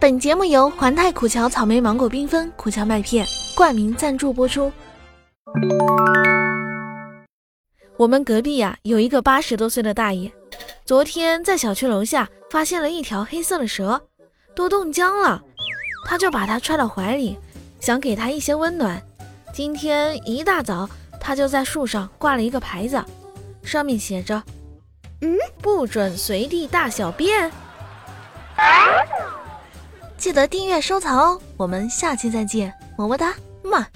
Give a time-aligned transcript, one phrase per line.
[0.00, 4.72] 本节目由环太苦荞草莓芒果缤纷苦荞麦片冠名赞助播出。
[7.98, 10.32] 我们隔壁呀有一个八十多岁的大爷，
[10.86, 14.00] 昨天在小区楼下发现了一条黑色的蛇，
[14.54, 15.42] 都冻僵了，
[16.06, 17.36] 他就把它揣到怀里，
[17.78, 19.02] 想给它一些温暖。
[19.52, 20.88] 今天一大早，
[21.20, 23.04] 他就在树上挂了一个牌子，
[23.62, 24.42] 上面写着
[25.20, 27.52] ：“嗯，不准随地大小便。”
[30.20, 33.86] 记得订阅收藏哦，我们下期再见，么么哒，么。